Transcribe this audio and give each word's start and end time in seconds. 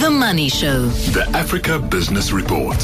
The 0.00 0.10
Money 0.10 0.48
Show. 0.48 0.86
The 1.12 1.28
Africa 1.34 1.78
Business 1.78 2.32
Report. 2.32 2.74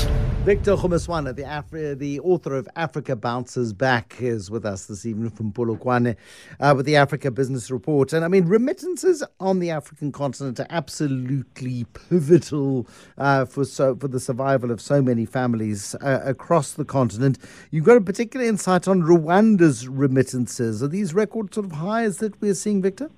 Victor 0.45 0.77
Kgomoeswana, 0.77 1.35
the, 1.35 1.45
Afri- 1.45 1.99
the 1.99 2.21
author 2.21 2.55
of 2.55 2.69
Africa 2.77 3.17
Bounces 3.17 3.73
Back, 3.73 4.17
is 4.21 4.51
with 4.51 4.67
us 4.67 4.85
this 4.85 5.07
evening 5.07 5.31
from 5.31 5.51
Polokwane 5.51 6.15
uh, 6.61 6.75
with 6.77 6.85
the 6.85 6.97
Africa 6.97 7.31
Business 7.31 7.71
Report. 7.71 8.13
And 8.13 8.23
I 8.23 8.29
mean, 8.29 8.45
remittances 8.45 9.25
on 9.41 9.61
the 9.61 9.71
African 9.71 10.13
continent 10.13 10.61
are 10.61 10.67
absolutely 10.69 11.85
pivotal 11.85 12.87
uh, 13.17 13.47
for 13.47 13.65
so 13.65 13.97
for 13.97 14.09
the 14.09 14.21
survival 14.21 14.71
of 14.71 14.83
so 14.83 15.01
many 15.01 15.25
families 15.25 15.95
uh, 16.03 16.21
across 16.23 16.73
the 16.73 16.85
continent. 16.85 17.39
You've 17.71 17.87
got 17.87 17.97
a 17.97 18.03
particular 18.03 18.45
insight 18.45 18.87
on 18.87 19.03
Rwanda's 19.03 19.89
remittances. 19.89 20.83
Are 20.83 20.89
these 20.89 21.15
record 21.15 21.55
sort 21.55 21.65
of 21.65 21.73
highs 21.73 22.19
that 22.19 22.39
we're 22.43 22.53
seeing, 22.53 22.83
Victor? 22.83 23.11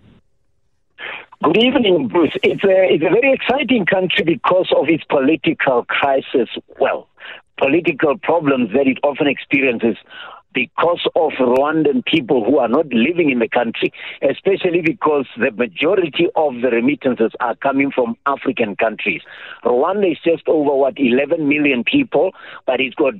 Good 1.40 1.56
evening, 1.56 2.08
Bruce. 2.08 2.36
It's 2.42 2.64
a, 2.64 2.92
it's 2.92 3.04
a 3.04 3.14
very 3.14 3.32
exciting 3.32 3.86
country 3.86 4.24
because 4.24 4.72
of 4.76 4.88
its 4.88 5.04
political 5.04 5.84
crisis. 5.84 6.48
Well, 6.80 7.06
political 7.58 8.18
problems 8.18 8.70
that 8.72 8.88
it 8.88 8.98
often 9.04 9.28
experiences 9.28 9.96
because 10.52 11.06
of 11.14 11.30
Rwandan 11.38 12.04
people 12.06 12.44
who 12.44 12.58
are 12.58 12.66
not 12.66 12.86
living 12.88 13.30
in 13.30 13.38
the 13.38 13.48
country, 13.48 13.92
especially 14.28 14.80
because 14.80 15.26
the 15.36 15.52
majority 15.52 16.26
of 16.34 16.54
the 16.60 16.70
remittances 16.70 17.30
are 17.38 17.54
coming 17.54 17.92
from 17.92 18.16
African 18.26 18.74
countries. 18.74 19.22
Rwanda 19.64 20.10
is 20.10 20.18
just 20.24 20.48
over, 20.48 20.74
what, 20.74 20.94
11 20.96 21.48
million 21.48 21.84
people, 21.84 22.32
but 22.66 22.80
it's 22.80 22.96
got 22.96 23.14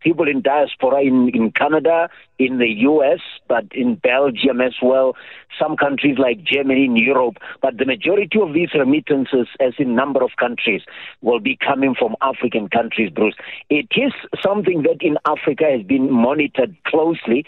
people 0.00 0.28
in 0.28 0.42
diaspora 0.42 1.02
in, 1.02 1.30
in 1.34 1.50
Canada, 1.52 2.08
in 2.38 2.58
the 2.58 2.68
US, 2.88 3.20
but 3.48 3.64
in 3.72 3.96
Belgium 3.96 4.60
as 4.60 4.74
well, 4.82 5.16
some 5.60 5.76
countries 5.76 6.16
like 6.18 6.42
Germany 6.42 6.84
in 6.84 6.96
Europe. 6.96 7.36
But 7.60 7.78
the 7.78 7.84
majority 7.84 8.40
of 8.40 8.54
these 8.54 8.70
remittances, 8.74 9.48
as 9.60 9.74
in 9.78 9.94
number 9.94 10.22
of 10.22 10.30
countries, 10.38 10.82
will 11.20 11.40
be 11.40 11.56
coming 11.56 11.94
from 11.98 12.16
African 12.22 12.68
countries, 12.68 13.10
Bruce. 13.10 13.34
It 13.68 13.88
is 13.96 14.12
something 14.42 14.82
that 14.82 14.98
in 15.00 15.18
Africa 15.26 15.64
has 15.70 15.84
been 15.86 16.10
monitored 16.10 16.76
closely 16.86 17.44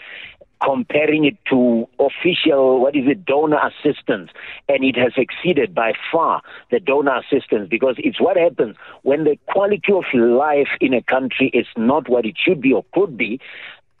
comparing 0.63 1.25
it 1.25 1.37
to 1.49 1.87
official, 1.99 2.79
what 2.81 2.95
is 2.95 3.03
it, 3.07 3.25
donor 3.25 3.59
assistance, 3.59 4.29
and 4.69 4.83
it 4.83 4.95
has 4.95 5.13
exceeded 5.17 5.75
by 5.75 5.93
far 6.11 6.41
the 6.71 6.79
donor 6.79 7.17
assistance 7.17 7.67
because 7.69 7.95
it's 7.97 8.21
what 8.21 8.37
happens 8.37 8.75
when 9.01 9.23
the 9.23 9.37
quality 9.47 9.91
of 9.91 10.05
life 10.13 10.69
in 10.79 10.93
a 10.93 11.01
country 11.01 11.49
is 11.53 11.67
not 11.75 12.09
what 12.09 12.25
it 12.25 12.35
should 12.37 12.61
be 12.61 12.71
or 12.73 12.85
could 12.93 13.17
be 13.17 13.39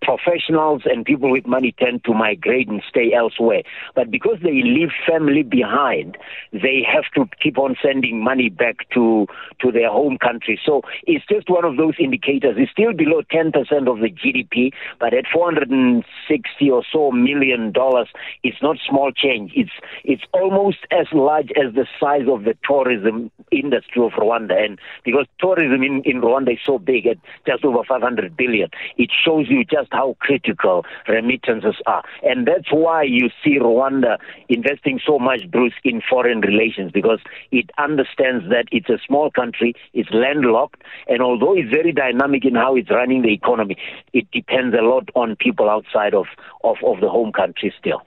professionals 0.03 0.83
and 0.85 1.05
people 1.05 1.31
with 1.31 1.47
money 1.47 1.73
tend 1.79 2.03
to 2.03 2.13
migrate 2.13 2.67
and 2.67 2.81
stay 2.87 3.13
elsewhere. 3.13 3.63
But 3.95 4.11
because 4.11 4.37
they 4.43 4.61
leave 4.61 4.89
family 5.07 5.43
behind, 5.43 6.17
they 6.51 6.85
have 6.85 7.05
to 7.15 7.29
keep 7.41 7.57
on 7.57 7.75
sending 7.81 8.23
money 8.23 8.49
back 8.49 8.89
to, 8.93 9.27
to 9.61 9.71
their 9.71 9.89
home 9.89 10.17
country. 10.17 10.59
So 10.63 10.81
it's 11.07 11.25
just 11.27 11.49
one 11.49 11.65
of 11.65 11.77
those 11.77 11.93
indicators. 11.99 12.55
It's 12.57 12.71
still 12.71 12.93
below 12.93 13.21
10% 13.31 13.55
of 13.87 13.99
the 13.99 14.09
GDP, 14.09 14.71
but 14.99 15.13
at 15.13 15.25
460 15.31 16.69
or 16.69 16.83
so 16.91 17.11
million 17.11 17.71
dollars, 17.71 18.09
it's 18.43 18.61
not 18.61 18.77
small 18.87 19.11
change. 19.11 19.51
It's, 19.55 19.71
it's 20.03 20.23
almost 20.33 20.79
as 20.91 21.07
large 21.13 21.51
as 21.51 21.73
the 21.73 21.87
size 21.99 22.27
of 22.29 22.43
the 22.43 22.55
tourism 22.67 23.31
industry 23.59 24.03
of 24.03 24.11
Rwanda. 24.13 24.53
And 24.53 24.79
because 25.03 25.25
tourism 25.39 25.83
in, 25.83 26.01
in 26.05 26.21
Rwanda 26.21 26.53
is 26.53 26.59
so 26.65 26.79
big 26.79 27.07
at 27.07 27.17
just 27.45 27.63
over 27.63 27.83
500 27.87 28.35
billion, 28.35 28.69
it 28.97 29.09
shows 29.11 29.47
you 29.49 29.63
just 29.65 29.89
how 29.91 30.15
critical 30.19 30.85
remittances 31.07 31.75
are. 31.85 32.03
And 32.23 32.47
that's 32.47 32.71
why 32.71 33.03
you 33.03 33.29
see 33.43 33.59
Rwanda 33.59 34.17
investing 34.49 34.99
so 35.05 35.19
much, 35.19 35.49
Bruce, 35.49 35.73
in 35.83 36.01
foreign 36.07 36.41
relations 36.41 36.91
because 36.91 37.19
it 37.51 37.69
understands 37.77 38.45
that 38.49 38.65
it's 38.71 38.89
a 38.89 38.99
small 39.05 39.31
country, 39.31 39.73
it's 39.93 40.09
landlocked, 40.11 40.81
and 41.07 41.21
although 41.21 41.55
it's 41.55 41.69
very 41.69 41.91
dynamic 41.91 42.45
in 42.45 42.55
how 42.55 42.75
it's 42.75 42.89
running 42.89 43.21
the 43.21 43.33
economy, 43.33 43.77
it 44.13 44.29
depends 44.31 44.75
a 44.75 44.81
lot 44.81 45.09
on 45.15 45.35
people 45.35 45.69
outside 45.69 46.13
of, 46.13 46.25
of, 46.63 46.77
of 46.85 46.99
the 47.01 47.09
home 47.09 47.31
country 47.31 47.73
still. 47.79 48.01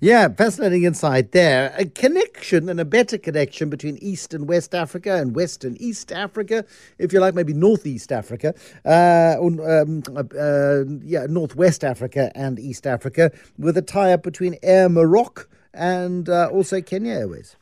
Yeah, 0.00 0.28
fascinating 0.28 0.84
insight 0.84 1.32
there. 1.32 1.74
A 1.78 1.86
connection 1.86 2.68
and 2.68 2.78
a 2.78 2.84
better 2.84 3.16
connection 3.16 3.70
between 3.70 3.96
East 3.98 4.34
and 4.34 4.46
West 4.46 4.74
Africa 4.74 5.14
and 5.14 5.34
West 5.34 5.64
and 5.64 5.80
East 5.80 6.12
Africa, 6.12 6.64
if 6.98 7.12
you 7.12 7.20
like, 7.20 7.34
maybe 7.34 7.54
Northeast 7.54 8.12
Africa, 8.12 8.54
uh, 8.84 9.36
um, 9.40 10.02
uh, 10.14 10.84
yeah, 11.02 11.26
Northwest 11.28 11.82
Africa 11.82 12.30
and 12.34 12.58
East 12.58 12.86
Africa, 12.86 13.32
with 13.58 13.76
a 13.78 13.82
tie 13.82 14.12
up 14.12 14.22
between 14.22 14.56
Air 14.62 14.88
Maroc 14.88 15.48
and 15.72 16.28
uh, 16.28 16.48
also 16.52 16.80
Kenya 16.80 17.14
Airways. 17.14 17.56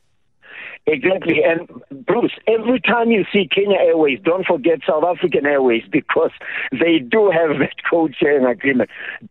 Exactly. 0.87 1.41
And 1.43 1.67
Bruce, 2.05 2.33
every 2.47 2.79
time 2.79 3.11
you 3.11 3.25
see 3.33 3.49
Kenya 3.49 3.79
Airways, 3.79 4.19
don't 4.23 4.45
forget 4.45 4.81
South 4.87 5.03
African 5.03 5.47
Airways 5.47 5.83
because 5.91 6.31
they 6.73 6.99
do 6.99 7.31
have 7.31 7.59
that 7.59 7.75
code 7.89 8.15
sharing 8.21 8.45
agreement. 8.45 8.91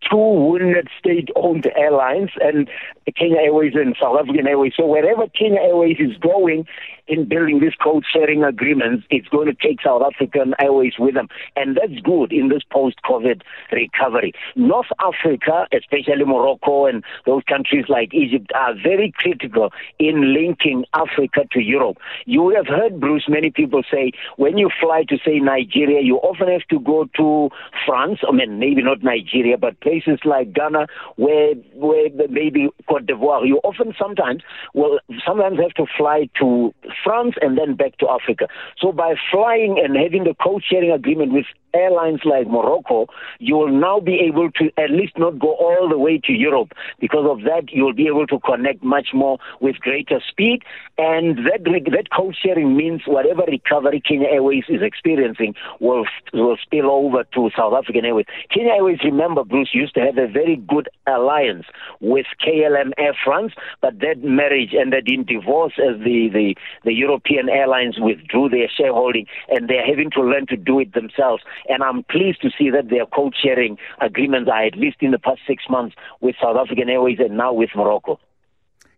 Two 0.09 0.17
wounded 0.17 0.87
state 0.97 1.29
owned 1.35 1.67
airlines 1.77 2.31
and 2.41 2.67
Kenya 3.15 3.37
Airways 3.37 3.73
and 3.75 3.95
South 4.01 4.17
African 4.19 4.47
Airways. 4.47 4.73
So 4.75 4.87
wherever 4.87 5.27
Kenya 5.27 5.59
Airways 5.59 5.97
is 5.99 6.17
going 6.17 6.65
in 7.07 7.27
building 7.27 7.59
these 7.59 7.75
code 7.75 8.03
sharing 8.11 8.43
agreements, 8.43 9.05
it's 9.09 9.27
going 9.27 9.47
to 9.47 9.53
take 9.53 9.81
South 9.81 10.01
African 10.01 10.55
Airways 10.59 10.93
with 10.97 11.13
them. 11.15 11.27
And 11.55 11.77
that's 11.77 12.01
good 12.01 12.31
in 12.31 12.47
this 12.49 12.63
post 12.71 12.97
COVID 13.05 13.41
recovery. 13.71 14.33
North 14.55 14.87
Africa, 14.99 15.67
especially 15.73 16.23
Morocco 16.25 16.85
and 16.85 17.03
those 17.25 17.43
countries 17.43 17.85
like 17.89 18.13
Egypt, 18.13 18.51
are 18.55 18.73
very 18.73 19.13
critical 19.15 19.71
in 19.99 20.33
linking 20.33 20.85
Africa 20.93 21.42
to 21.51 21.61
Europe. 21.61 21.97
You 22.25 22.49
have 22.55 22.67
heard, 22.67 22.99
Bruce, 22.99 23.25
many 23.27 23.51
people 23.51 23.81
say 23.91 24.11
when 24.37 24.57
you 24.57 24.69
fly 24.79 25.03
to, 25.09 25.17
say, 25.25 25.39
Nigeria, 25.39 26.01
you 26.01 26.17
often 26.17 26.47
have 26.49 26.67
to 26.69 26.79
go 26.79 27.07
to 27.17 27.49
France. 27.85 28.19
I 28.27 28.31
mean, 28.31 28.59
maybe 28.59 28.81
not 28.81 29.03
Nigeria, 29.03 29.57
but 29.57 29.79
places 29.81 30.19
like 30.25 30.53
Ghana, 30.53 30.87
where, 31.15 31.53
where 31.75 32.09
maybe 32.29 32.69
Cote 32.87 33.05
d'Ivoire. 33.05 33.47
You 33.47 33.59
often 33.63 33.93
sometimes, 33.99 34.43
well, 34.73 34.99
sometimes 35.25 35.59
have 35.59 35.73
to 35.73 35.85
fly 35.97 36.29
to 36.39 36.73
France 37.03 37.35
and 37.41 37.57
then 37.57 37.75
back 37.75 37.97
to 37.97 38.09
Africa. 38.09 38.47
So 38.77 38.91
by 38.91 39.15
flying 39.31 39.79
and 39.83 39.95
having 39.95 40.23
the 40.23 40.35
code 40.41 40.63
sharing 40.69 40.91
agreement 40.91 41.33
with 41.33 41.45
airlines 41.73 42.21
like 42.25 42.47
Morocco, 42.47 43.07
you 43.39 43.55
will 43.55 43.71
now 43.71 43.99
be 43.99 44.19
able 44.27 44.51
to 44.51 44.71
at 44.77 44.91
least 44.91 45.17
not 45.17 45.39
go 45.39 45.55
all 45.55 45.89
the 45.89 45.97
way 45.97 46.19
to 46.23 46.33
Europe. 46.33 46.71
Because 46.99 47.25
of 47.29 47.43
that, 47.43 47.71
you 47.71 47.83
will 47.83 47.93
be 47.93 48.07
able 48.07 48.27
to 48.27 48.39
connect 48.39 48.83
much 48.83 49.09
more 49.13 49.37
with 49.61 49.77
greater 49.79 50.21
speed. 50.27 50.63
And 50.97 51.37
that, 51.39 51.63
that 51.63 52.09
code 52.15 52.35
sharing 52.41 52.77
means 52.77 53.01
whatever 53.07 53.43
recovery 53.47 54.01
Kenya 54.05 54.27
Airways 54.27 54.65
is 54.69 54.81
experiencing 54.81 55.55
will, 55.79 56.05
will 56.33 56.57
spill 56.61 56.91
over 56.91 57.23
to 57.33 57.49
South 57.57 57.73
African 57.73 58.05
Airways. 58.05 58.25
Kenya 58.53 58.73
Airways, 58.73 58.99
remember, 59.03 59.43
Bruce, 59.43 59.71
used 59.73 59.95
to 59.95 60.01
have 60.01 60.17
a 60.17 60.27
very 60.27 60.55
good 60.55 60.89
alliance 61.07 61.65
with 61.99 62.25
KLM 62.45 62.91
Air 62.97 63.15
France, 63.23 63.53
but 63.81 63.99
that 63.99 64.23
marriage 64.23 64.73
ended 64.79 65.07
in 65.09 65.23
divorce 65.25 65.73
as 65.79 65.99
the, 65.99 66.29
the, 66.31 66.55
the 66.83 66.93
European 66.93 67.49
airlines 67.49 67.95
withdrew 67.99 68.49
their 68.49 68.69
shareholding 68.69 69.25
and 69.49 69.69
they're 69.69 69.85
having 69.85 70.11
to 70.11 70.21
learn 70.21 70.45
to 70.47 70.57
do 70.57 70.79
it 70.79 70.93
themselves. 70.93 71.43
And 71.69 71.83
I'm 71.83 72.03
pleased 72.03 72.41
to 72.41 72.49
see 72.57 72.69
that 72.69 72.89
their 72.89 73.05
code 73.05 73.33
sharing 73.41 73.77
agreements 74.01 74.49
are 74.51 74.65
at 74.65 74.75
least 74.75 74.97
in 75.01 75.11
the 75.11 75.19
past 75.19 75.41
six 75.47 75.63
months 75.69 75.95
with 76.21 76.35
South 76.41 76.57
African 76.57 76.89
Airways 76.89 77.19
and 77.19 77.37
now 77.37 77.53
with 77.53 77.69
Morocco. 77.75 78.19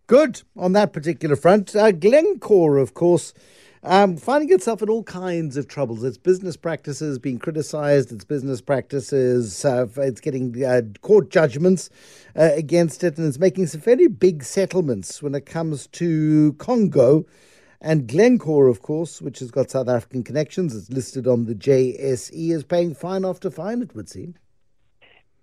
Good 0.08 0.44
on 0.56 0.74
that 0.74 0.94
particular 0.94 1.36
front. 1.36 1.75
Uh, 1.75 1.92
Glencore, 1.92 2.78
of 2.78 2.94
course, 2.94 3.34
um, 3.81 4.18
finding 4.18 4.52
itself 4.52 4.81
in 4.81 4.90
all 4.90 5.04
kinds 5.04 5.58
of 5.58 5.68
troubles. 5.68 6.04
Its 6.04 6.18
business 6.18 6.58
practices 6.58 7.20
being 7.20 7.40
criticized, 7.40 8.12
its 8.12 8.24
business 8.24 8.62
practices, 8.62 9.66
uh, 9.66 9.88
it's 9.98 10.22
getting 10.22 10.64
uh, 10.64 10.81
court 11.02 11.30
judgments 11.30 11.90
uh, 12.36 12.50
against 12.54 13.04
it, 13.04 13.18
and 13.18 13.28
it's 13.28 13.40
making 13.40 13.68
some 13.68 13.81
fairly 13.81 14.08
big 14.08 14.44
settlements 14.44 15.22
when 15.24 15.36
it 15.36 15.46
comes 15.46 15.88
to 15.88 16.54
Congo. 16.54 17.25
And 17.81 18.08
Glencore, 18.08 18.68
of 18.68 18.81
course, 18.81 19.22
which 19.22 19.39
has 19.39 19.51
got 19.51 19.72
South 19.72 19.89
African 19.89 20.24
connections, 20.24 20.75
it's 20.75 20.89
listed 20.89 21.27
on 21.27 21.45
the 21.45 21.56
JSE, 21.56 22.51
is 22.51 22.63
paying 22.63 22.95
fine 22.95 23.25
after 23.25 23.50
fine, 23.50 23.81
it 23.81 23.95
would 23.95 24.10
seem. 24.10 24.36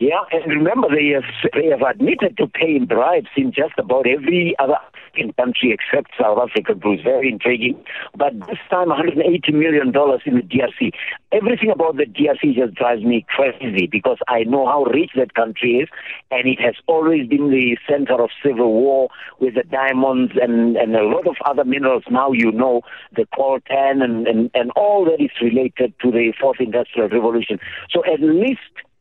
Yeah, 0.03 0.25
and 0.33 0.51
remember, 0.51 0.89
they 0.89 1.15
have, 1.15 1.23
they 1.55 1.69
have 1.69 1.83
admitted 1.83 2.37
to 2.39 2.49
paying 2.49 2.87
bribes 2.87 3.29
in 3.37 3.53
just 3.53 3.75
about 3.79 4.05
every 4.09 4.53
other 4.59 4.75
African 4.75 5.33
country 5.35 5.79
except 5.79 6.11
South 6.21 6.39
Africa, 6.43 6.75
Bruce. 6.75 7.03
Very 7.05 7.29
intriguing. 7.29 7.81
But 8.17 8.33
this 8.49 8.59
time, 8.69 8.89
$180 8.89 9.53
million 9.53 9.95
in 10.27 10.35
the 10.35 10.43
DRC. 10.43 10.91
Everything 11.31 11.71
about 11.71 11.99
the 11.99 12.07
DRC 12.07 12.53
just 12.53 12.75
drives 12.75 13.05
me 13.05 13.25
crazy 13.29 13.87
because 13.87 14.19
I 14.27 14.43
know 14.43 14.67
how 14.67 14.83
rich 14.83 15.13
that 15.15 15.35
country 15.35 15.77
is, 15.77 15.89
and 16.33 16.49
it 16.49 16.61
has 16.61 16.75
always 16.89 17.29
been 17.29 17.51
the 17.51 17.79
center 17.89 18.21
of 18.21 18.31
civil 18.45 18.73
war 18.73 19.09
with 19.39 19.55
the 19.55 19.63
diamonds 19.63 20.33
and, 20.35 20.77
and 20.77 20.97
a 20.97 21.05
lot 21.05 21.29
of 21.29 21.37
other 21.45 21.65
minerals. 21.65 22.03
Now 22.11 22.33
you 22.33 22.51
know 22.51 22.83
the 23.15 23.27
coltan 23.39 24.03
and, 24.03 24.27
and, 24.27 24.51
and 24.53 24.73
all 24.73 25.05
that 25.05 25.23
is 25.23 25.31
related 25.41 25.95
to 26.03 26.11
the 26.11 26.33
fourth 26.41 26.59
industrial 26.59 27.09
revolution. 27.09 27.61
So 27.93 28.03
at 28.13 28.21
least 28.21 28.59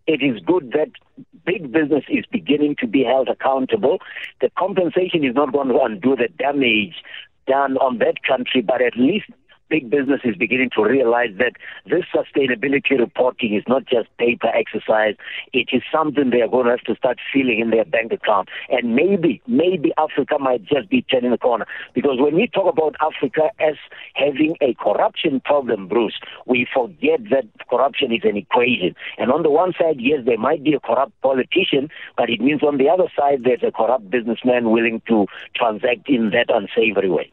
it 0.07 0.21
is 0.21 0.41
good 0.45 0.71
that 0.71 0.91
big 1.45 1.71
business 1.71 2.03
is 2.09 2.25
beginning 2.31 2.75
to 2.79 2.87
be 2.87 3.03
held 3.03 3.27
accountable. 3.27 3.99
The 4.41 4.51
compensation 4.57 5.23
is 5.23 5.35
not 5.35 5.53
going 5.53 5.69
to 5.69 5.79
undo 5.79 6.15
the 6.15 6.27
damage 6.37 6.95
done 7.47 7.77
on 7.77 7.97
that 7.99 8.23
country, 8.23 8.61
but 8.61 8.81
at 8.81 8.95
least 8.97 9.25
big 9.71 9.89
business 9.89 10.19
is 10.25 10.35
beginning 10.35 10.69
to 10.75 10.83
realize 10.83 11.29
that 11.39 11.53
this 11.85 12.03
sustainability 12.13 12.99
reporting 12.99 13.55
is 13.55 13.63
not 13.67 13.85
just 13.85 14.09
paper 14.17 14.47
exercise. 14.47 15.15
It 15.53 15.69
is 15.71 15.81
something 15.89 16.29
they 16.29 16.41
are 16.41 16.49
going 16.49 16.65
to 16.65 16.71
have 16.71 16.81
to 16.81 16.95
start 16.95 17.17
feeling 17.33 17.59
in 17.59 17.69
their 17.69 17.85
bank 17.85 18.11
account. 18.11 18.49
And 18.69 18.93
maybe, 18.93 19.41
maybe 19.47 19.93
Africa 19.97 20.35
might 20.37 20.65
just 20.65 20.89
be 20.89 21.03
turning 21.03 21.31
the 21.31 21.37
corner. 21.37 21.65
Because 21.95 22.17
when 22.19 22.35
we 22.35 22.47
talk 22.47 22.71
about 22.71 22.95
Africa 22.99 23.49
as 23.59 23.75
having 24.15 24.57
a 24.61 24.73
corruption 24.73 25.39
problem, 25.39 25.87
Bruce, 25.87 26.19
we 26.45 26.67
forget 26.73 27.21
that 27.31 27.45
corruption 27.69 28.11
is 28.11 28.21
an 28.23 28.35
equation. 28.35 28.93
And 29.17 29.31
on 29.31 29.43
the 29.43 29.49
one 29.49 29.71
side, 29.79 29.97
yes, 29.99 30.19
there 30.25 30.37
might 30.37 30.63
be 30.63 30.73
a 30.73 30.81
corrupt 30.81 31.13
politician, 31.21 31.89
but 32.17 32.29
it 32.29 32.41
means 32.41 32.61
on 32.61 32.77
the 32.77 32.89
other 32.89 33.07
side, 33.17 33.45
there's 33.45 33.63
a 33.63 33.71
corrupt 33.71 34.09
businessman 34.09 34.71
willing 34.71 35.01
to 35.07 35.27
transact 35.55 36.09
in 36.09 36.31
that 36.31 36.53
unsavory 36.53 37.09
way. 37.09 37.31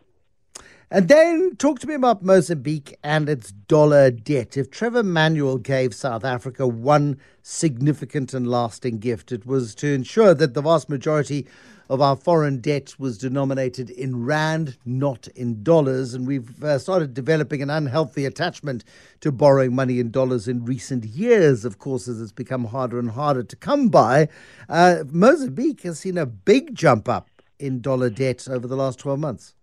And 0.91 1.09
then 1.09 1.55
talk 1.57 1.81
to 1.81 1.87
me 1.87 1.93
about 1.93 2.23
Mozambique 2.23 2.97
and 3.05 3.29
its 3.29 3.53
dollar 3.53 4.11
debt. 4.11 4.57
If 4.57 4.71
Trevor 4.71 5.03
Manuel 5.03 5.59
gave 5.59 5.95
South 5.95 6.25
Africa 6.25 6.67
one 6.67 7.21
significant 7.43 8.33
and 8.33 8.49
lasting 8.51 8.99
gift, 8.99 9.31
it 9.31 9.45
was 9.45 9.75
to 9.77 9.89
ensure 9.89 10.33
that 10.33 10.55
the 10.55 10.63
vast 10.63 10.89
majority 10.89 11.47
of 11.91 12.01
our 12.01 12.17
foreign 12.17 12.61
debt 12.61 12.99
was 12.99 13.19
denominated 13.19 13.91
in 13.91 14.25
rand, 14.25 14.79
not 14.87 15.29
in 15.29 15.63
dollars. 15.63 16.15
And 16.15 16.27
we've 16.27 16.65
uh, 16.65 16.79
started 16.79 17.13
developing 17.13 17.61
an 17.61 17.69
unhealthy 17.69 18.25
attachment 18.25 18.83
to 19.21 19.31
borrowing 19.31 19.75
money 19.75 20.01
in 20.01 20.11
dollars 20.11 20.49
in 20.49 20.65
recent 20.65 21.05
years, 21.05 21.67
of 21.67 21.79
course, 21.79 22.09
as 22.09 22.19
it's 22.19 22.33
become 22.33 22.65
harder 22.65 22.99
and 22.99 23.11
harder 23.11 23.43
to 23.43 23.57
come 23.57 23.91
by. 23.91 24.29
Uh, 24.71 25.05
Mozambique 25.11 25.83
has 25.83 25.99
seen 25.99 26.17
a 26.17 26.25
big 26.25 26.75
jump 26.75 27.11
up 27.11 27.29
in 27.59 27.83
dollar 27.83 28.09
debt 28.09 28.49
over 28.49 28.67
the 28.67 28.77
last 28.77 28.99
12 28.99 29.19
months. 29.19 29.55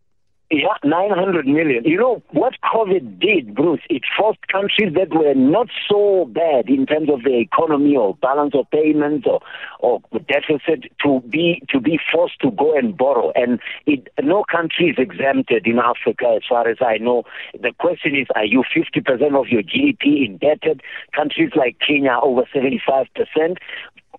Yeah, 0.52 0.78
900 0.84 1.48
million. 1.48 1.84
You 1.86 1.98
know, 1.98 2.24
what 2.32 2.54
COVID 2.64 3.20
did, 3.20 3.56
Bruce, 3.56 3.82
it 3.90 4.04
forced 4.16 4.48
countries 4.48 4.94
that 4.94 5.10
were 5.12 5.34
not 5.34 5.70
so 5.90 6.26
bad 6.26 6.70
in 6.70 6.86
terms 6.86 7.10
of 7.10 7.24
the 7.24 7.40
economy 7.40 7.96
or 7.96 8.16
balance 8.18 8.54
of 8.54 8.70
payments 8.70 9.26
or, 9.26 9.42
or 9.80 10.02
deficit 10.28 10.92
to 11.04 11.22
be, 11.28 11.64
to 11.70 11.80
be 11.80 12.00
forced 12.14 12.40
to 12.42 12.52
go 12.52 12.78
and 12.78 12.96
borrow. 12.96 13.32
And 13.34 13.60
it, 13.88 14.08
no 14.22 14.46
country 14.50 14.90
is 14.90 14.98
exempted 15.00 15.66
in 15.66 15.80
Africa 15.80 16.36
as 16.36 16.44
far 16.48 16.68
as 16.70 16.78
I 16.80 17.00
know. 17.00 17.24
The 17.60 17.74
question 17.80 18.16
is, 18.16 18.28
are 18.36 18.46
you 18.46 18.64
50% 18.64 19.02
of 19.40 19.48
your 19.48 19.64
GDP 19.64 20.28
indebted? 20.28 20.84
Countries 21.16 21.54
like 21.56 21.78
Kenya 21.86 22.20
over 22.22 22.44
75%. 22.54 23.08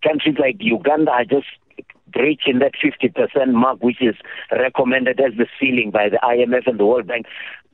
Countries 0.03 0.37
like 0.41 0.57
Uganda 0.59 1.13
are 1.13 1.25
just 1.25 1.47
reaching 2.19 2.59
that 2.61 2.73
50% 2.83 3.53
mark, 3.53 3.83
which 3.83 4.03
is 4.03 4.17
recommended 4.51 5.21
as 5.21 5.33
the 5.37 5.47
ceiling 5.61 5.91
by 5.91 6.09
the 6.09 6.19
IMF 6.23 6.67
and 6.67 6.79
the 6.79 6.87
World 6.87 7.07
Bank. 7.07 7.27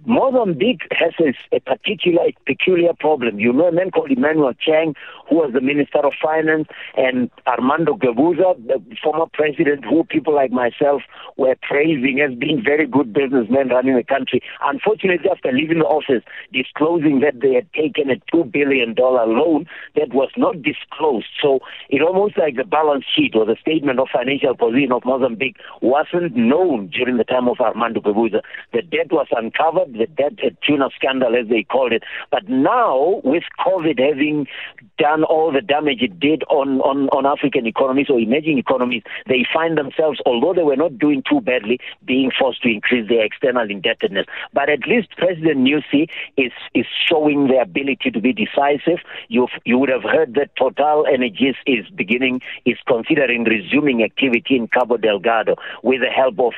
Mozambique 0.04 0.82
has 0.90 1.12
a, 1.20 1.56
a, 1.56 1.60
particular, 1.60 2.24
peculiar 2.44 2.92
problem. 2.98 3.38
You 3.38 3.52
know 3.52 3.68
a 3.68 3.72
man 3.72 3.90
called 3.90 4.10
Emmanuel 4.10 4.52
Chang, 4.54 4.94
who 5.28 5.36
was 5.36 5.52
the 5.52 5.60
Minister 5.60 5.98
of 5.98 6.12
Finance, 6.20 6.66
and 6.96 7.30
Armando 7.46 7.94
Guebuza, 7.94 8.56
the 8.66 8.82
former 9.02 9.26
president, 9.32 9.84
who 9.84 10.04
people 10.04 10.34
like 10.34 10.50
myself 10.50 11.02
were 11.36 11.54
praising 11.62 12.20
as 12.20 12.36
being 12.36 12.62
very 12.64 12.86
good 12.86 13.12
businessmen 13.12 13.68
running 13.68 13.96
the 13.96 14.02
country. 14.02 14.42
Unfortunately, 14.64 15.30
after 15.30 15.52
leaving 15.52 15.78
the 15.78 15.84
office, 15.84 16.24
disclosing 16.52 17.20
that 17.20 17.40
they 17.40 17.54
had 17.54 17.72
taken 17.72 18.10
a 18.10 18.16
$2 18.34 18.50
billion 18.50 18.94
loan 18.98 19.66
that 19.94 20.12
was 20.12 20.30
not 20.36 20.62
disclosed. 20.62 21.26
So 21.40 21.60
it 21.90 22.02
almost 22.02 22.36
like 22.36 22.56
the 22.56 22.64
balance 22.64 23.04
sheet 23.14 23.34
or 23.36 23.46
the 23.46 23.56
statement 23.60 24.00
of 24.00 24.08
financial 24.12 24.56
position 24.56 24.90
of 24.90 25.04
Mozambique 25.04 25.56
wasn't 25.80 26.34
known 26.34 26.88
during 26.88 27.18
the 27.18 27.24
time 27.24 27.48
of 27.48 27.60
Armando 27.60 28.00
Guebuza. 28.00 28.42
The 28.72 28.82
debt 28.82 29.12
was 29.12 29.28
uncovered 29.30 29.91
the 29.92 30.56
tuna 30.66 30.88
scandal, 30.94 31.34
as 31.36 31.48
they 31.48 31.62
called 31.62 31.92
it. 31.92 32.02
But 32.30 32.48
now, 32.48 33.20
with 33.24 33.44
COVID 33.64 33.98
having 34.00 34.46
done 34.98 35.24
all 35.24 35.52
the 35.52 35.60
damage 35.60 36.02
it 36.02 36.18
did 36.20 36.44
on, 36.44 36.80
on, 36.80 37.08
on 37.08 37.26
African 37.26 37.66
economies 37.66 38.06
or 38.08 38.18
emerging 38.18 38.58
economies, 38.58 39.02
they 39.26 39.44
find 39.52 39.76
themselves, 39.76 40.20
although 40.26 40.54
they 40.54 40.62
were 40.62 40.76
not 40.76 40.98
doing 40.98 41.22
too 41.28 41.40
badly, 41.40 41.78
being 42.04 42.30
forced 42.36 42.62
to 42.62 42.68
increase 42.68 43.08
their 43.08 43.24
external 43.24 43.68
indebtedness. 43.68 44.26
But 44.52 44.68
at 44.68 44.86
least 44.86 45.08
President 45.16 45.58
Nyusi 45.58 46.08
is, 46.36 46.52
is 46.74 46.86
showing 47.08 47.48
the 47.48 47.58
ability 47.60 48.10
to 48.10 48.20
be 48.20 48.32
decisive. 48.32 48.98
you 49.28 49.48
you 49.64 49.78
would 49.78 49.88
have 49.88 50.02
heard 50.02 50.34
that 50.34 50.54
Total 50.56 51.06
Energies 51.06 51.54
is 51.66 51.88
beginning, 51.90 52.40
is 52.64 52.76
considering 52.86 53.44
resuming 53.44 54.02
activity 54.02 54.56
in 54.56 54.68
Cabo 54.68 54.96
Delgado 54.96 55.56
with 55.82 56.00
the 56.00 56.08
help 56.08 56.38
of 56.38 56.52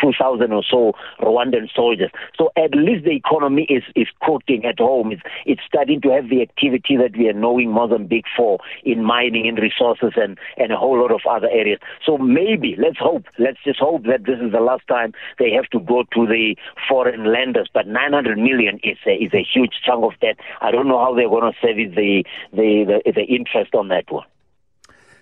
2,000 0.00 0.52
or 0.52 0.62
so 0.68 0.92
Rwandan 1.20 1.68
soldiers. 1.74 2.10
So 2.36 2.50
at 2.66 2.74
least 2.74 3.04
the 3.04 3.14
economy 3.14 3.66
is, 3.70 3.84
is 3.94 4.08
cooking 4.22 4.64
at 4.64 4.78
home. 4.78 5.12
It's, 5.12 5.22
it's 5.44 5.62
starting 5.66 6.00
to 6.02 6.10
have 6.10 6.28
the 6.28 6.42
activity 6.42 6.96
that 6.96 7.16
we 7.16 7.28
are 7.28 7.32
knowing 7.32 7.70
Mozambique 7.70 8.26
for 8.36 8.58
in 8.84 9.04
mining 9.04 9.46
and 9.46 9.58
resources 9.58 10.12
and, 10.16 10.36
and 10.56 10.72
a 10.72 10.76
whole 10.76 11.00
lot 11.00 11.12
of 11.12 11.20
other 11.30 11.48
areas. 11.48 11.78
So 12.04 12.18
maybe, 12.18 12.76
let's 12.78 12.98
hope, 12.98 13.24
let's 13.38 13.62
just 13.64 13.78
hope 13.78 14.02
that 14.04 14.24
this 14.26 14.40
is 14.40 14.50
the 14.50 14.60
last 14.60 14.86
time 14.88 15.12
they 15.38 15.52
have 15.52 15.66
to 15.70 15.80
go 15.80 16.02
to 16.14 16.26
the 16.26 16.56
foreign 16.88 17.32
lenders. 17.32 17.68
But 17.72 17.86
900 17.86 18.36
million 18.36 18.80
is 18.82 18.98
a, 19.06 19.14
is 19.14 19.32
a 19.32 19.44
huge 19.44 19.74
chunk 19.84 20.04
of 20.04 20.18
debt. 20.20 20.36
I 20.60 20.70
don't 20.72 20.88
know 20.88 20.98
how 20.98 21.14
they're 21.14 21.28
going 21.28 21.52
to 21.52 21.58
service 21.60 21.94
the, 21.94 22.24
the, 22.52 23.00
the, 23.04 23.12
the 23.12 23.24
interest 23.24 23.74
on 23.74 23.88
that 23.88 24.10
one. 24.10 24.26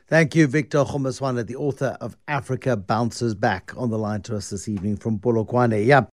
Thank 0.07 0.35
you, 0.35 0.47
Victor 0.47 0.85
Kgomoeswana, 0.85 1.47
the 1.47 1.57
author 1.57 1.97
of 1.99 2.15
Africa 2.29 2.77
Bounces 2.77 3.35
Back, 3.35 3.73
on 3.75 3.89
the 3.89 3.97
line 3.97 4.21
to 4.23 4.37
us 4.37 4.51
this 4.51 4.69
evening 4.69 4.99
from 4.99 5.19
Polokwane. 5.19 5.87
Yeah. 5.87 6.03